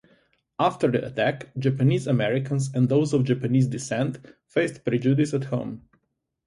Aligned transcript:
After 0.57 0.87
the 0.89 1.05
attack, 1.05 1.55
Japanese-Americans 1.59 2.71
and 2.73 2.89
those 2.89 3.13
of 3.13 3.23
Japanese 3.23 3.67
descent 3.67 4.17
faced 4.47 4.83
prejudice 4.83 5.31
at 5.35 5.43
home. 5.43 5.87